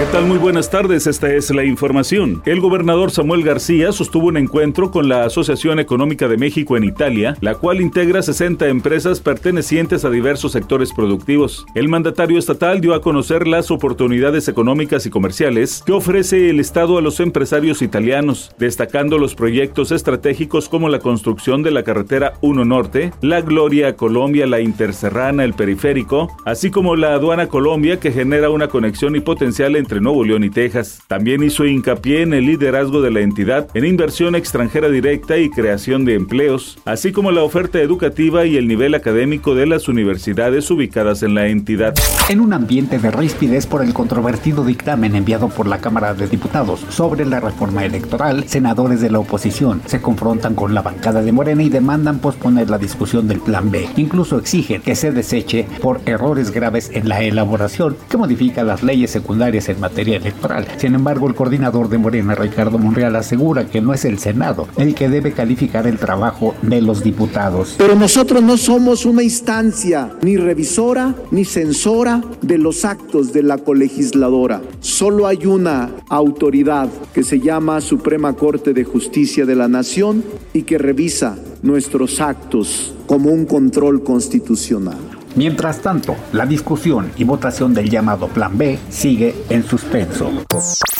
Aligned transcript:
¿Qué 0.00 0.06
tal? 0.06 0.24
Muy 0.24 0.38
buenas 0.38 0.70
tardes, 0.70 1.06
esta 1.06 1.30
es 1.30 1.50
la 1.50 1.62
información. 1.62 2.40
El 2.46 2.60
gobernador 2.60 3.10
Samuel 3.10 3.44
García 3.44 3.92
sostuvo 3.92 4.28
un 4.28 4.38
encuentro 4.38 4.90
con 4.90 5.10
la 5.10 5.24
Asociación 5.24 5.78
Económica 5.78 6.26
de 6.26 6.38
México 6.38 6.78
en 6.78 6.84
Italia, 6.84 7.36
la 7.42 7.56
cual 7.56 7.82
integra 7.82 8.22
60 8.22 8.66
empresas 8.68 9.20
pertenecientes 9.20 10.06
a 10.06 10.10
diversos 10.10 10.52
sectores 10.52 10.94
productivos. 10.94 11.66
El 11.74 11.90
mandatario 11.90 12.38
estatal 12.38 12.80
dio 12.80 12.94
a 12.94 13.02
conocer 13.02 13.46
las 13.46 13.70
oportunidades 13.70 14.48
económicas 14.48 15.04
y 15.04 15.10
comerciales 15.10 15.82
que 15.84 15.92
ofrece 15.92 16.48
el 16.48 16.60
Estado 16.60 16.96
a 16.96 17.02
los 17.02 17.20
empresarios 17.20 17.82
italianos, 17.82 18.52
destacando 18.58 19.18
los 19.18 19.34
proyectos 19.34 19.92
estratégicos 19.92 20.70
como 20.70 20.88
la 20.88 21.00
construcción 21.00 21.62
de 21.62 21.72
la 21.72 21.82
carretera 21.82 22.32
1 22.40 22.64
Norte, 22.64 23.12
la 23.20 23.42
Gloria 23.42 23.96
Colombia, 23.96 24.46
la 24.46 24.60
Interserrana, 24.60 25.44
el 25.44 25.52
Periférico, 25.52 26.34
así 26.46 26.70
como 26.70 26.96
la 26.96 27.12
aduana 27.12 27.48
Colombia 27.48 28.00
que 28.00 28.12
genera 28.12 28.48
una 28.48 28.68
conexión 28.68 29.14
y 29.14 29.20
potencial 29.20 29.76
entre 29.76 29.89
entre 29.90 30.00
Nuevo 30.00 30.24
León 30.24 30.44
y 30.44 30.50
Texas. 30.50 31.00
También 31.08 31.42
hizo 31.42 31.66
hincapié 31.66 32.22
en 32.22 32.32
el 32.32 32.46
liderazgo 32.46 33.02
de 33.02 33.10
la 33.10 33.22
entidad 33.22 33.66
en 33.74 33.84
inversión 33.84 34.36
extranjera 34.36 34.88
directa 34.88 35.36
y 35.36 35.50
creación 35.50 36.04
de 36.04 36.14
empleos, 36.14 36.78
así 36.84 37.10
como 37.10 37.32
la 37.32 37.42
oferta 37.42 37.80
educativa 37.80 38.46
y 38.46 38.56
el 38.56 38.68
nivel 38.68 38.94
académico 38.94 39.56
de 39.56 39.66
las 39.66 39.88
universidades 39.88 40.70
ubicadas 40.70 41.24
en 41.24 41.34
la 41.34 41.48
entidad. 41.48 41.94
En 42.28 42.38
un 42.38 42.52
ambiente 42.52 43.00
de 43.00 43.10
rispidez 43.10 43.66
por 43.66 43.82
el 43.82 43.92
controvertido 43.92 44.64
dictamen 44.64 45.16
enviado 45.16 45.48
por 45.48 45.66
la 45.66 45.80
Cámara 45.80 46.14
de 46.14 46.28
Diputados 46.28 46.86
sobre 46.90 47.26
la 47.26 47.40
reforma 47.40 47.84
electoral, 47.84 48.44
senadores 48.46 49.00
de 49.00 49.10
la 49.10 49.18
oposición 49.18 49.82
se 49.86 50.00
confrontan 50.00 50.54
con 50.54 50.72
la 50.72 50.82
bancada 50.82 51.20
de 51.20 51.32
Morena 51.32 51.64
y 51.64 51.68
demandan 51.68 52.20
posponer 52.20 52.70
la 52.70 52.78
discusión 52.78 53.26
del 53.26 53.40
Plan 53.40 53.72
B. 53.72 53.88
Incluso 53.96 54.38
exigen 54.38 54.82
que 54.82 54.94
se 54.94 55.10
deseche 55.10 55.66
por 55.82 56.00
errores 56.06 56.52
graves 56.52 56.92
en 56.94 57.08
la 57.08 57.22
elaboración 57.22 57.96
que 58.08 58.16
modifica 58.16 58.62
las 58.62 58.84
leyes 58.84 59.10
secundarias 59.10 59.68
en 59.68 59.79
materia 59.80 60.16
electoral. 60.16 60.66
Sin 60.76 60.94
embargo, 60.94 61.26
el 61.28 61.34
coordinador 61.34 61.88
de 61.88 61.98
Morena, 61.98 62.34
Ricardo 62.34 62.78
Monreal, 62.78 63.16
asegura 63.16 63.66
que 63.66 63.80
no 63.80 63.92
es 63.92 64.04
el 64.04 64.18
Senado 64.18 64.68
el 64.76 64.94
que 64.94 65.08
debe 65.08 65.32
calificar 65.32 65.86
el 65.86 65.98
trabajo 65.98 66.54
de 66.62 66.80
los 66.80 67.02
diputados. 67.02 67.74
Pero 67.78 67.96
nosotros 67.96 68.42
no 68.42 68.56
somos 68.56 69.04
una 69.04 69.22
instancia 69.22 70.10
ni 70.22 70.36
revisora 70.36 71.14
ni 71.30 71.44
censora 71.44 72.22
de 72.42 72.58
los 72.58 72.84
actos 72.84 73.32
de 73.32 73.42
la 73.42 73.58
colegisladora. 73.58 74.60
Solo 74.80 75.26
hay 75.26 75.46
una 75.46 75.90
autoridad 76.08 76.88
que 77.14 77.22
se 77.22 77.40
llama 77.40 77.80
Suprema 77.80 78.34
Corte 78.34 78.72
de 78.72 78.84
Justicia 78.84 79.46
de 79.46 79.56
la 79.56 79.68
Nación 79.68 80.24
y 80.52 80.62
que 80.62 80.78
revisa 80.78 81.36
nuestros 81.62 82.20
actos 82.20 82.94
como 83.06 83.30
un 83.30 83.44
control 83.44 84.02
constitucional. 84.02 85.09
Mientras 85.36 85.80
tanto, 85.80 86.16
la 86.32 86.44
discusión 86.44 87.12
y 87.16 87.24
votación 87.24 87.72
del 87.72 87.88
llamado 87.88 88.28
Plan 88.28 88.58
B 88.58 88.78
sigue 88.88 89.34
en 89.48 89.64
suspenso. 89.64 90.30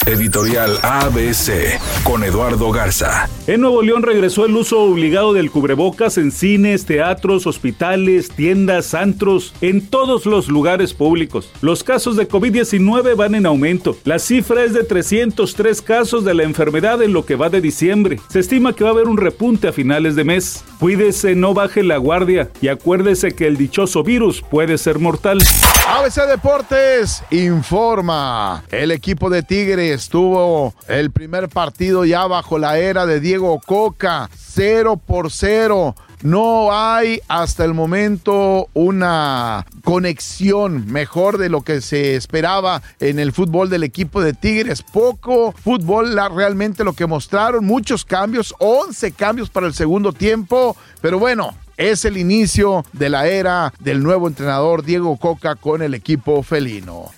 Editorial 0.05 0.77
ABC 0.81 1.79
con 2.03 2.23
Eduardo 2.23 2.71
Garza. 2.71 3.29
En 3.45 3.61
Nuevo 3.61 3.81
León 3.81 4.03
regresó 4.03 4.45
el 4.45 4.55
uso 4.55 4.81
obligado 4.81 5.33
del 5.33 5.51
cubrebocas 5.51 6.17
en 6.17 6.31
cines, 6.31 6.85
teatros, 6.85 7.45
hospitales, 7.45 8.29
tiendas, 8.29 8.93
antros, 8.93 9.53
en 9.61 9.85
todos 9.85 10.25
los 10.25 10.47
lugares 10.47 10.93
públicos. 10.93 11.51
Los 11.61 11.83
casos 11.83 12.15
de 12.15 12.27
COVID-19 12.27 13.15
van 13.15 13.35
en 13.35 13.45
aumento. 13.45 13.97
La 14.05 14.17
cifra 14.17 14.63
es 14.63 14.73
de 14.73 14.83
303 14.83 15.81
casos 15.81 16.23
de 16.23 16.33
la 16.33 16.43
enfermedad 16.43 17.01
en 17.03 17.13
lo 17.13 17.25
que 17.25 17.35
va 17.35 17.49
de 17.49 17.61
diciembre. 17.61 18.19
Se 18.29 18.39
estima 18.39 18.73
que 18.73 18.83
va 18.83 18.91
a 18.91 18.93
haber 18.93 19.07
un 19.07 19.17
repunte 19.17 19.67
a 19.67 19.73
finales 19.73 20.15
de 20.15 20.23
mes. 20.23 20.63
Cuídese, 20.79 21.35
no 21.35 21.53
baje 21.53 21.83
la 21.83 21.97
guardia 21.97 22.49
y 22.61 22.69
acuérdese 22.69 23.33
que 23.33 23.45
el 23.45 23.57
dichoso 23.57 24.03
virus 24.03 24.20
puede 24.49 24.77
ser 24.77 24.99
mortal. 24.99 25.39
ABC 25.87 26.27
Deportes 26.27 27.23
informa. 27.31 28.63
El 28.69 28.91
equipo 28.91 29.31
de 29.31 29.41
Tigres 29.41 30.09
tuvo 30.09 30.75
el 30.87 31.09
primer 31.09 31.49
partido 31.49 32.05
ya 32.05 32.27
bajo 32.27 32.59
la 32.59 32.77
era 32.77 33.07
de 33.07 33.19
Diego 33.19 33.59
Coca, 33.65 34.29
0 34.35 35.01
por 35.03 35.31
0. 35.31 35.95
No 36.21 36.71
hay 36.71 37.19
hasta 37.27 37.65
el 37.65 37.73
momento 37.73 38.67
una 38.75 39.65
conexión 39.83 40.85
mejor 40.85 41.39
de 41.39 41.49
lo 41.49 41.63
que 41.63 41.81
se 41.81 42.15
esperaba 42.15 42.83
en 42.99 43.17
el 43.17 43.31
fútbol 43.31 43.71
del 43.71 43.83
equipo 43.83 44.21
de 44.21 44.33
Tigres. 44.33 44.83
Poco 44.83 45.51
fútbol, 45.51 46.15
realmente 46.35 46.83
lo 46.83 46.93
que 46.93 47.07
mostraron, 47.07 47.65
muchos 47.65 48.05
cambios, 48.05 48.53
11 48.59 49.13
cambios 49.13 49.49
para 49.49 49.65
el 49.65 49.73
segundo 49.73 50.13
tiempo, 50.13 50.77
pero 51.01 51.17
bueno, 51.17 51.55
es 51.81 52.05
el 52.05 52.17
inicio 52.17 52.85
de 52.93 53.09
la 53.09 53.27
era 53.27 53.73
del 53.79 54.03
nuevo 54.03 54.27
entrenador 54.27 54.83
Diego 54.83 55.17
Coca 55.17 55.55
con 55.55 55.81
el 55.81 55.95
equipo 55.95 56.43
felino. 56.43 57.09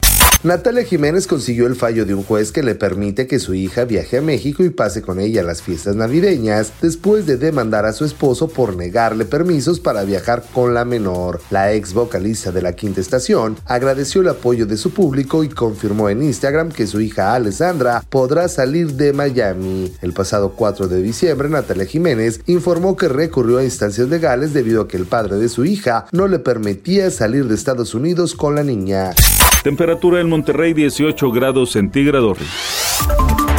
Natalia 0.44 0.84
Jiménez 0.84 1.26
consiguió 1.26 1.68
el 1.68 1.78
fallo 1.78 2.06
de 2.06 2.14
un 2.14 2.22
juez 2.22 2.52
que 2.52 2.64
le 2.64 2.76
permite 2.76 3.28
que 3.28 3.40
su 3.40 3.54
hija 3.54 3.86
viaje 3.86 4.18
a 4.18 4.22
México 4.22 4.62
y 4.62 4.72
pase 4.72 5.02
con 5.02 5.22
ella 5.22 5.42
las 5.42 5.62
fiestas 5.62 5.96
navideñas 5.96 6.74
después 6.82 7.26
de 7.26 7.38
demandar 7.38 7.86
a 7.86 7.94
su 7.94 8.04
esposo 8.04 8.50
por 8.50 8.76
negarle 8.76 9.24
permisos 9.24 9.80
para 9.80 10.04
viajar 10.04 10.44
con 10.54 10.74
la 10.74 10.84
menor. 10.84 11.40
La 11.50 11.72
ex 11.72 11.94
vocalista 11.94 12.52
de 12.52 12.62
la 12.62 12.74
quinta 12.74 13.00
estación 13.00 13.56
agradeció 13.64 14.20
el 14.20 14.28
apoyo 14.28 14.66
de 14.66 14.76
su 14.76 14.92
público 14.92 15.46
y 15.46 15.48
confirmó 15.48 16.10
en 16.10 16.22
Instagram 16.22 16.74
que 16.74 16.88
su 16.88 17.00
hija 17.00 17.34
Alessandra 17.34 18.04
podrá 18.10 18.50
salir 18.50 18.96
de 18.96 19.14
Miami. 19.14 19.94
El 20.02 20.12
pasado 20.12 20.56
4 20.58 20.90
de 20.90 21.02
diciembre, 21.02 21.48
Natalia 21.48 21.86
Jiménez 21.86 22.42
informó 22.48 22.98
que 22.98 23.08
recurrió 23.08 23.60
a 23.60 23.64
instancias 23.64 24.10
legales 24.10 24.54
debido 24.54 24.82
a 24.82 24.88
que 24.90 24.98
el 24.98 25.06
padre 25.06 25.38
de 25.38 25.48
su 25.48 25.64
hija 25.64 26.08
no 26.12 26.28
le 26.28 26.40
permitía 26.40 27.10
salir 27.12 27.48
de 27.48 27.56
Estados 27.56 27.96
Unidos 27.96 28.36
con 28.36 28.56
la 28.56 28.64
niña. 28.64 29.14
Temperatura 29.64 30.20
en 30.20 30.30
Monterrey 30.30 30.74
18 30.74 31.32
grados 31.32 31.72
centígrados. 31.72 32.38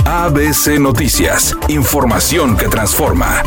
ABC 0.05 0.79
Noticias, 0.79 1.57
información 1.69 2.59
que 2.59 2.69
transforma. 2.69 3.43